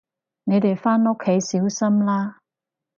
[0.45, 2.39] 你哋返屋企小心啦